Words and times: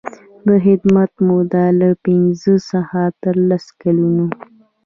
د 0.47 0.49
خدمت 0.65 1.11
موده 1.27 1.65
له 1.81 1.89
پنځه 2.05 2.53
څخه 2.69 3.01
تر 3.23 3.35
لس 3.49 3.65
کلونو. 3.81 4.27